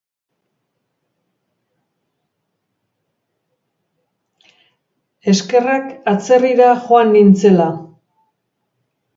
[5.33, 7.69] Eskerrak atzerrira joan nintzela!